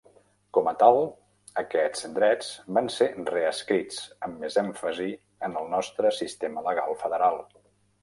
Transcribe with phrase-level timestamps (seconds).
[0.57, 0.95] Com a tal,
[1.63, 5.13] aquests drets van ser reescrits amb més èmfasi
[5.49, 7.43] en el nostre sistema legal federal.